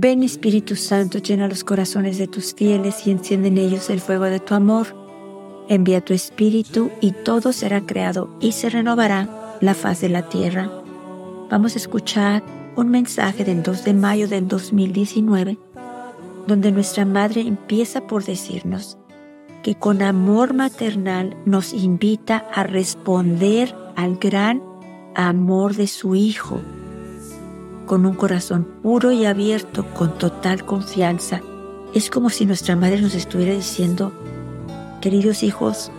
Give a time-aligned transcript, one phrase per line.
[0.00, 4.26] Ven Espíritu Santo, llena los corazones de tus fieles y enciende en ellos el fuego
[4.26, 4.86] de tu amor.
[5.68, 10.70] Envía tu Espíritu y todo será creado y se renovará la faz de la tierra.
[11.50, 12.44] Vamos a escuchar
[12.76, 15.58] un mensaje del 2 de mayo del 2019,
[16.46, 18.98] donde nuestra Madre empieza por decirnos
[19.64, 24.62] que con amor maternal nos invita a responder al gran
[25.16, 26.60] amor de su Hijo
[27.88, 31.40] con un corazón puro y abierto, con total confianza.
[31.94, 34.12] Es como si nuestra madre nos estuviera diciendo,
[35.00, 35.90] queridos hijos,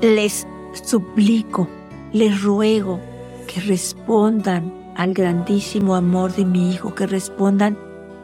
[0.00, 0.46] les
[0.84, 1.68] suplico,
[2.12, 3.00] les ruego
[3.46, 7.76] que respondan al grandísimo amor de mi Hijo, que respondan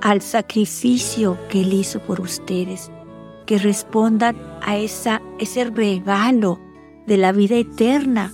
[0.00, 2.90] al sacrificio que Él hizo por ustedes,
[3.46, 6.60] que respondan a esa, ese regalo
[7.06, 8.32] de la vida eterna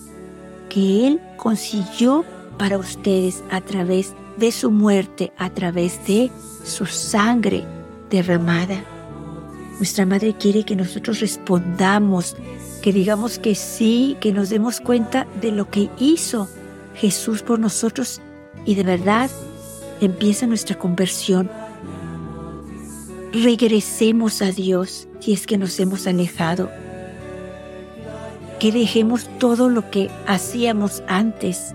[0.68, 2.24] que Él consiguió
[2.58, 6.30] para ustedes a través de su muerte a través de
[6.64, 7.64] su sangre
[8.10, 8.84] derramada.
[9.78, 12.36] Nuestra Madre quiere que nosotros respondamos,
[12.82, 16.48] que digamos que sí, que nos demos cuenta de lo que hizo
[16.94, 18.20] Jesús por nosotros
[18.64, 19.30] y de verdad
[20.00, 21.50] empieza nuestra conversión.
[23.32, 26.70] Regresemos a Dios si es que nos hemos alejado.
[28.58, 31.74] Que dejemos todo lo que hacíamos antes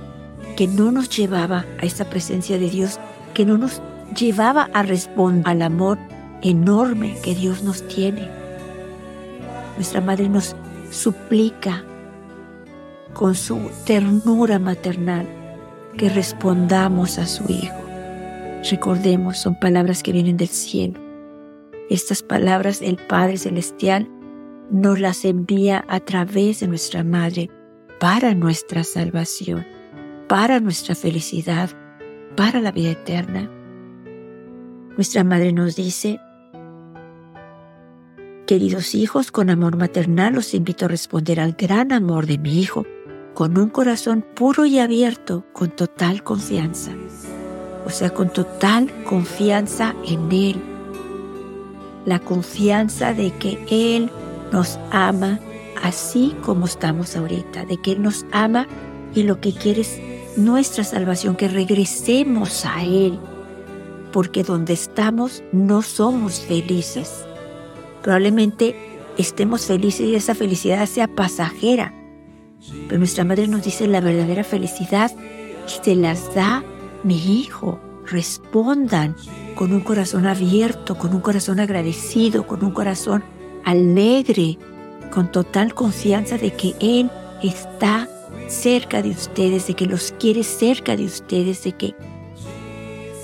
[0.55, 2.99] que no nos llevaba a esa presencia de Dios,
[3.33, 3.81] que no nos
[4.17, 5.97] llevaba a responder al amor
[6.41, 8.29] enorme que Dios nos tiene.
[9.75, 10.55] Nuestra madre nos
[10.89, 11.83] suplica
[13.13, 15.27] con su ternura maternal
[15.97, 17.75] que respondamos a su Hijo.
[18.69, 20.99] Recordemos, son palabras que vienen del cielo.
[21.89, 24.07] Estas palabras el Padre Celestial
[24.69, 27.49] nos las envía a través de nuestra Madre
[27.99, 29.65] para nuestra salvación
[30.31, 31.71] para nuestra felicidad,
[32.37, 33.51] para la vida eterna.
[34.95, 36.21] Nuestra Madre nos dice,
[38.47, 42.85] Queridos hijos, con amor maternal los invito a responder al gran amor de mi Hijo,
[43.33, 46.91] con un corazón puro y abierto, con total confianza.
[47.85, 50.55] O sea, con total confianza en Él.
[52.05, 54.09] La confianza de que Él
[54.53, 55.41] nos ama
[55.83, 58.65] así como estamos ahorita, de que Él nos ama
[59.13, 59.99] y lo que quiere es
[60.37, 63.19] nuestra salvación, que regresemos a Él,
[64.11, 67.25] porque donde estamos no somos felices.
[68.01, 68.75] Probablemente
[69.17, 71.93] estemos felices y esa felicidad sea pasajera,
[72.87, 75.11] pero nuestra madre nos dice la verdadera felicidad
[75.65, 76.63] se las da
[77.03, 77.79] mi hijo.
[78.05, 79.15] Respondan
[79.55, 83.23] con un corazón abierto, con un corazón agradecido, con un corazón
[83.63, 84.57] alegre,
[85.11, 87.09] con total confianza de que Él
[87.41, 88.09] está
[88.47, 91.95] cerca de ustedes, de que los quiere cerca de ustedes, de que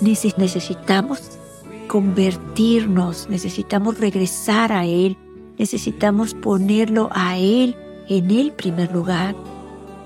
[0.01, 1.21] necesitamos
[1.87, 5.17] convertirnos, necesitamos regresar a Él,
[5.57, 7.75] necesitamos ponerlo a Él
[8.09, 9.35] en el primer lugar.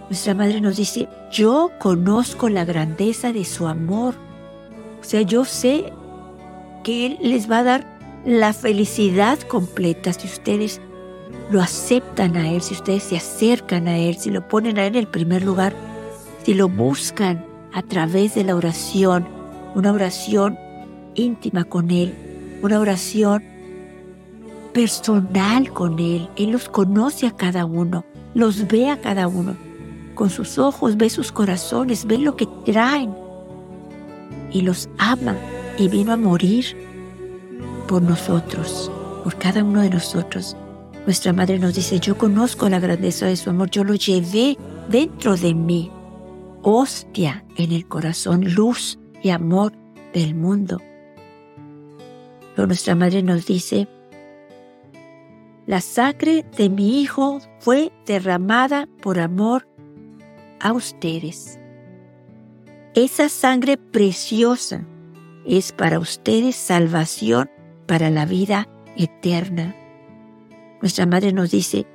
[0.10, 4.16] Nuestra madre nos dice, yo conozco la grandeza de su amor.
[5.00, 5.92] O sea, yo sé
[6.84, 10.82] que Él les va a dar la felicidad completa si ustedes
[11.52, 14.96] lo aceptan a Él, si ustedes se acercan a Él, si lo ponen a Él
[14.96, 15.74] en el primer lugar,
[16.44, 19.28] si lo buscan a través de la oración,
[19.76, 20.58] una oración
[21.16, 22.14] íntima con Él,
[22.62, 23.44] una oración
[24.74, 26.30] personal con Él.
[26.38, 29.56] Él los conoce a cada uno, los ve a cada uno.
[30.16, 33.14] Con sus ojos ve sus corazones, ve lo que traen
[34.52, 35.36] y los ama
[35.78, 36.66] y vino a morir
[37.88, 38.92] por nosotros,
[39.24, 40.56] por cada uno de nosotros.
[41.06, 44.58] Nuestra Madre nos dice, yo conozco la grandeza de su amor, yo lo llevé
[44.88, 45.92] dentro de mí,
[46.62, 49.74] hostia en el corazón, luz y amor
[50.14, 50.80] del mundo.
[52.56, 53.88] Pero nuestra Madre nos dice,
[55.66, 59.68] la sangre de mi Hijo fue derramada por amor
[60.60, 61.60] a ustedes.
[62.94, 64.86] Esa sangre preciosa
[65.46, 67.50] es para ustedes salvación
[67.88, 68.68] para la vida
[68.98, 69.76] eterna.
[70.82, 71.86] Nuestra Madre nos dice,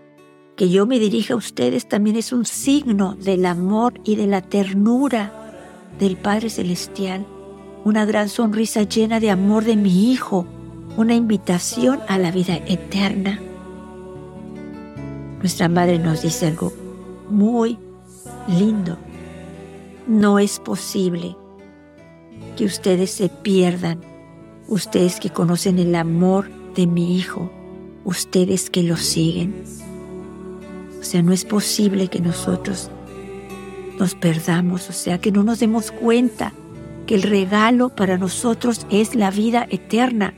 [0.56, 4.40] que yo me dirija a ustedes también es un signo del amor y de la
[4.40, 5.52] ternura
[5.98, 7.26] del Padre Celestial,
[7.84, 10.46] una gran sonrisa llena de amor de mi Hijo,
[10.96, 13.38] una invitación a la vida eterna.
[15.40, 16.72] Nuestra Madre nos dice algo
[17.28, 17.78] muy
[18.48, 18.96] lindo.
[20.06, 21.36] No es posible
[22.56, 24.00] que ustedes se pierdan,
[24.68, 27.50] ustedes que conocen el amor de mi Hijo,
[28.06, 29.64] ustedes que lo siguen.
[31.00, 32.90] O sea, no es posible que nosotros
[33.98, 36.52] nos perdamos, o sea, que no nos demos cuenta
[37.06, 40.34] que el regalo para nosotros es la vida eterna.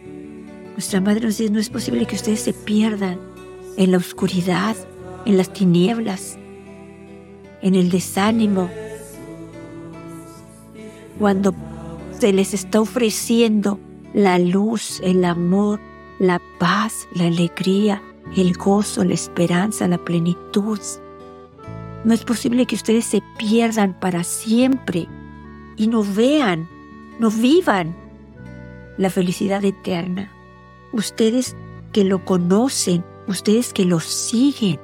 [0.72, 3.18] Nuestra madre nos dice, no es posible que ustedes se pierdan
[3.76, 4.74] en la oscuridad,
[5.26, 6.38] en las tinieblas,
[7.60, 8.70] en el desánimo,
[11.18, 11.54] cuando
[12.18, 13.78] se les está ofreciendo
[14.14, 15.80] la luz, el amor,
[16.18, 18.02] la paz, la alegría,
[18.36, 20.80] el gozo, la esperanza, la plenitud.
[22.04, 25.08] No es posible que ustedes se pierdan para siempre
[25.76, 26.68] y no vean,
[27.18, 27.96] no vivan
[28.96, 30.30] la felicidad eterna.
[30.92, 31.56] Ustedes
[31.92, 34.80] que lo conocen, ustedes que lo siguen.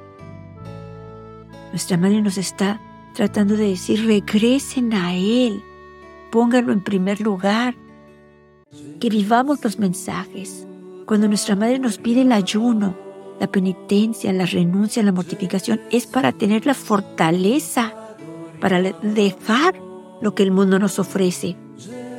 [1.71, 2.79] Nuestra madre nos está
[3.13, 5.61] tratando de decir, regresen a Él,
[6.31, 7.75] pónganlo en primer lugar,
[8.99, 10.64] que vivamos los mensajes.
[11.05, 12.95] Cuando nuestra madre nos pide el ayuno,
[13.39, 17.93] la penitencia, la renuncia, la mortificación, es para tener la fortaleza,
[18.59, 19.75] para dejar
[20.21, 21.55] lo que el mundo nos ofrece.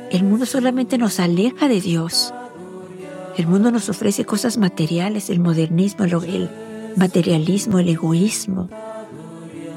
[0.09, 2.33] El mundo solamente nos aleja de Dios.
[3.35, 6.49] El mundo nos ofrece cosas materiales, el modernismo, el
[6.95, 8.69] materialismo, el egoísmo.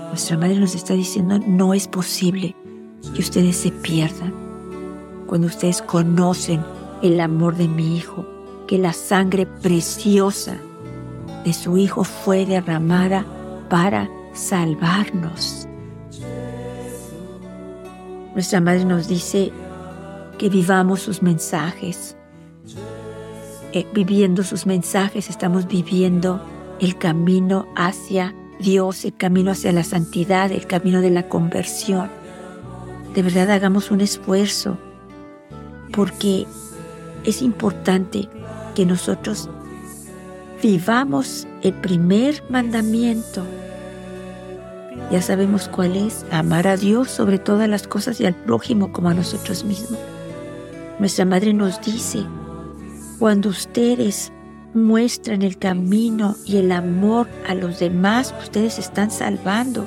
[0.09, 2.55] Nuestra madre nos está diciendo, no es posible
[3.15, 4.33] que ustedes se pierdan
[5.27, 6.61] cuando ustedes conocen
[7.03, 8.27] el amor de mi Hijo,
[8.71, 10.57] que la sangre preciosa
[11.45, 13.27] de su Hijo fue derramada
[13.69, 15.67] para salvarnos.
[18.33, 19.51] Nuestra Madre nos dice
[20.39, 22.17] que vivamos sus mensajes.
[23.73, 26.41] Eh, viviendo sus mensajes estamos viviendo
[26.79, 32.09] el camino hacia Dios, el camino hacia la santidad, el camino de la conversión.
[33.17, 34.79] De verdad hagamos un esfuerzo
[35.91, 36.47] porque
[37.25, 38.29] es importante
[38.81, 39.47] que nosotros
[40.63, 43.45] vivamos el primer mandamiento.
[45.11, 49.11] Ya sabemos cuál es, amar a Dios sobre todas las cosas y al prójimo como
[49.11, 49.99] a nosotros mismos.
[50.99, 52.25] Nuestra madre nos dice,
[53.19, 54.33] cuando ustedes
[54.73, 59.87] muestran el camino y el amor a los demás, ustedes están salvando.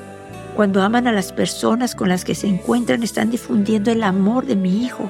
[0.56, 4.56] Cuando aman a las personas con las que se encuentran, están difundiendo el amor de
[4.56, 5.10] mi Hijo.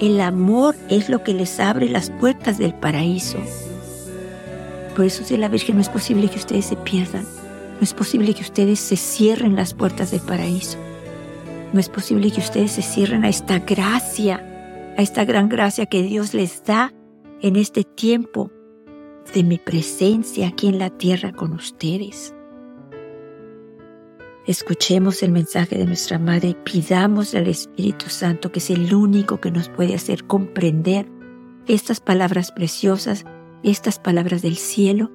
[0.00, 3.38] El amor es lo que les abre las puertas del paraíso.
[4.96, 7.22] Por eso dice la Virgen, no es posible que ustedes se pierdan.
[7.22, 10.78] No es posible que ustedes se cierren las puertas del paraíso.
[11.72, 14.36] No es posible que ustedes se cierren a esta gracia,
[14.96, 16.92] a esta gran gracia que Dios les da
[17.40, 18.50] en este tiempo
[19.32, 22.33] de mi presencia aquí en la tierra con ustedes.
[24.46, 29.50] Escuchemos el mensaje de nuestra Madre, pidamos al Espíritu Santo, que es el único que
[29.50, 31.06] nos puede hacer comprender
[31.66, 33.24] estas palabras preciosas,
[33.62, 35.10] estas palabras del cielo,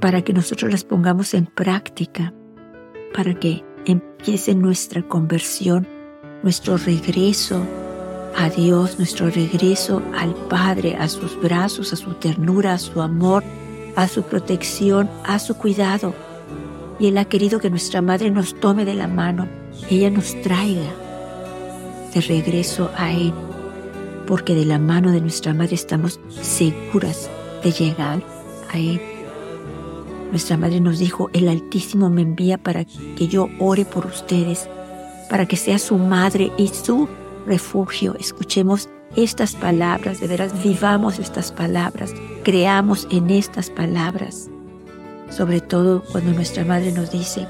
[0.00, 2.32] para que nosotros las pongamos en práctica,
[3.12, 5.86] para que empiece nuestra conversión,
[6.42, 7.62] nuestro regreso
[8.38, 13.44] a Dios, nuestro regreso al Padre, a sus brazos, a su ternura, a su amor,
[13.96, 16.14] a su protección, a su cuidado
[17.00, 19.48] y Él ha querido que nuestra Madre nos tome de la mano,
[19.88, 20.92] ella nos traiga
[22.14, 23.32] de regreso a Él,
[24.26, 27.30] porque de la mano de nuestra Madre estamos seguras
[27.64, 28.22] de llegar
[28.70, 29.00] a Él.
[30.30, 34.68] Nuestra Madre nos dijo, el Altísimo me envía para que yo ore por ustedes,
[35.30, 37.08] para que sea su Madre y su
[37.46, 38.14] refugio.
[38.20, 42.12] Escuchemos estas palabras, de veras vivamos estas palabras,
[42.44, 44.49] creamos en estas palabras
[45.30, 47.46] sobre todo cuando nuestra madre nos dice,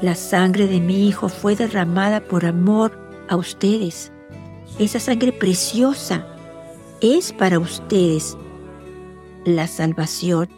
[0.00, 2.98] la sangre de mi hijo fue derramada por amor
[3.28, 4.12] a ustedes.
[4.78, 6.26] Esa sangre preciosa
[7.00, 8.36] es para ustedes
[9.44, 10.48] la salvación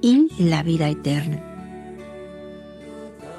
[0.00, 1.42] y la vida eterna.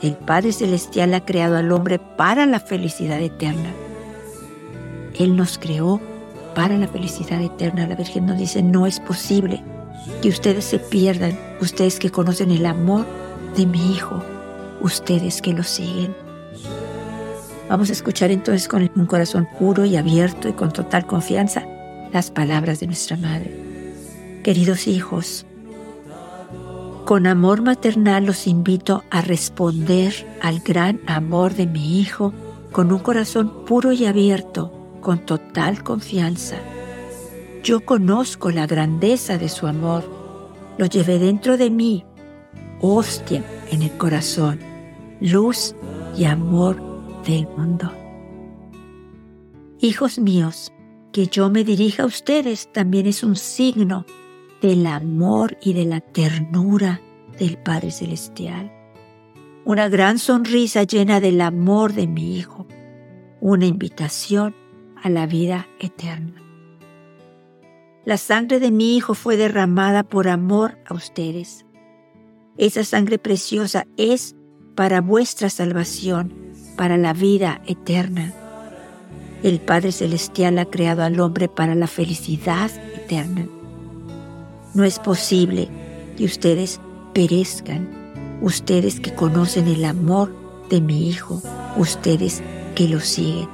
[0.01, 3.74] El Padre Celestial ha creado al hombre para la felicidad eterna.
[5.18, 6.01] Él nos creó
[6.54, 7.88] para la felicidad eterna.
[7.88, 9.63] La Virgen nos dice, no es posible
[10.22, 13.06] que ustedes se pierdan, ustedes que conocen el amor
[13.56, 14.24] de mi Hijo,
[14.82, 16.16] ustedes que lo siguen.
[17.70, 21.66] Vamos a escuchar entonces con un corazón puro y abierto y con total confianza
[22.13, 24.42] las palabras de nuestra Madre.
[24.44, 25.46] Queridos hijos,
[27.06, 32.34] con amor maternal los invito a responder al gran amor de mi Hijo
[32.72, 36.58] con un corazón puro y abierto, con total confianza
[37.64, 40.04] yo conozco la grandeza de su amor.
[40.78, 42.06] Lo llevé dentro de mí,
[42.82, 44.60] hostia en el corazón,
[45.20, 45.76] luz
[46.18, 46.78] y amor
[47.26, 47.92] del mundo.
[49.80, 50.72] Hijos míos,
[51.12, 54.06] que yo me dirija a ustedes también es un signo
[54.62, 57.02] del amor y de la ternura
[57.40, 58.72] del Padre Celestial.
[59.66, 62.68] Una gran sonrisa llena del amor de mi Hijo.
[63.42, 64.56] Una invitación
[65.04, 66.47] a la vida eterna.
[68.08, 71.66] La sangre de mi Hijo fue derramada por amor a ustedes.
[72.56, 74.34] Esa sangre preciosa es
[74.76, 76.34] para vuestra salvación,
[76.78, 78.34] para la vida eterna.
[79.44, 83.46] El Padre Celestial ha creado al hombre para la felicidad eterna.
[84.74, 85.68] No es posible
[86.16, 86.80] que ustedes
[87.14, 87.90] perezcan,
[88.42, 90.34] ustedes que conocen el amor
[90.70, 91.42] de mi Hijo,
[91.76, 92.42] ustedes
[92.74, 93.50] que lo siguen.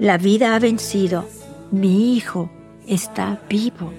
[0.00, 1.24] La vida ha vencido,
[1.70, 2.50] mi Hijo
[2.86, 3.92] está vivo.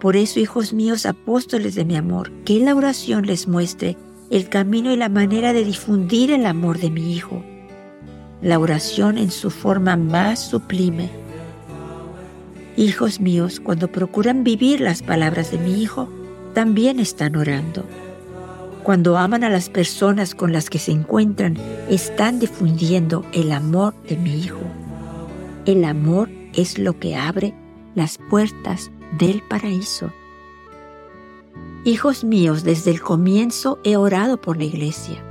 [0.00, 3.96] Por eso, hijos míos, apóstoles de mi amor, que la oración les muestre
[4.30, 7.42] el camino y la manera de difundir el amor de mi Hijo.
[8.40, 11.10] La oración en su forma más sublime.
[12.76, 16.08] Hijos míos, cuando procuran vivir las palabras de mi Hijo,
[16.54, 17.84] también están orando.
[18.82, 21.58] Cuando aman a las personas con las que se encuentran,
[21.90, 24.62] están difundiendo el amor de mi Hijo.
[25.66, 27.54] El amor es lo que abre
[27.94, 30.12] las puertas del paraíso.
[31.84, 35.24] Hijos míos, desde el comienzo he orado por la iglesia.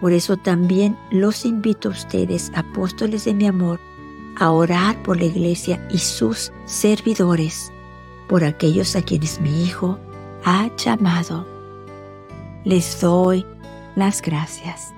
[0.00, 3.80] Por eso también los invito a ustedes, apóstoles de mi amor,
[4.38, 7.72] a orar por la iglesia y sus servidores,
[8.28, 9.98] por aquellos a quienes mi Hijo
[10.44, 11.46] ha llamado.
[12.64, 13.44] Les doy
[13.96, 14.92] las gracias.